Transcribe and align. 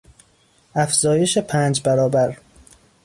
افزایش 0.75 1.37
پنج 1.37 1.81
برابر 1.85 2.37